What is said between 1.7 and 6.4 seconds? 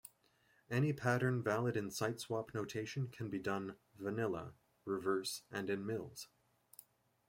in siteswap notation can be done "vanilla", reverse, and in Mills.